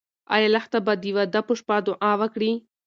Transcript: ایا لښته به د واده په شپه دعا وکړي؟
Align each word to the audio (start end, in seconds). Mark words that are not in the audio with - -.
ایا 0.33 0.47
لښته 0.55 0.79
به 0.85 0.93
د 1.03 1.05
واده 1.15 1.41
په 1.47 1.53
شپه 1.59 1.75
دعا 1.87 2.11
وکړي؟ 2.21 2.51